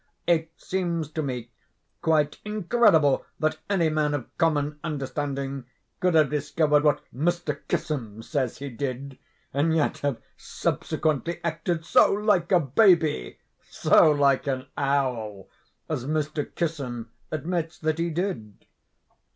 [0.25, 1.51] It seems to me
[2.01, 5.65] quite incredible that any man of common understanding
[5.99, 7.59] could have discovered what Mr.
[7.67, 9.19] Kissam says he did,
[9.53, 16.49] and yet have subsequently acted so like a baby—so like an owl—as Mr.
[16.55, 18.65] Kissam admits that he did.